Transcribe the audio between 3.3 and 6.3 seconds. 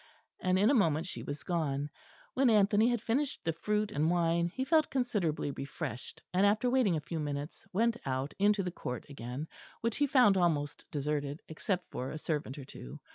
the fruit and wine, he felt considerably refreshed;